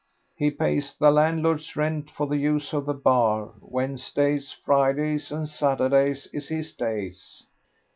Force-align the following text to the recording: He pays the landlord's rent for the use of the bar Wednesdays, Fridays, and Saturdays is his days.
He 0.35 0.49
pays 0.49 0.95
the 0.99 1.11
landlord's 1.11 1.75
rent 1.75 2.09
for 2.09 2.25
the 2.25 2.37
use 2.39 2.73
of 2.73 2.87
the 2.87 2.93
bar 2.95 3.51
Wednesdays, 3.61 4.51
Fridays, 4.51 5.31
and 5.31 5.47
Saturdays 5.47 6.25
is 6.33 6.47
his 6.47 6.71
days. 6.71 7.43